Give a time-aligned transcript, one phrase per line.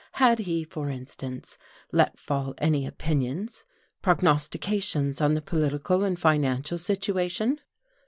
[0.13, 1.59] Had he, for instance,
[1.91, 3.65] let fall any opinions,
[4.01, 7.61] prognostications on the political and financial situation?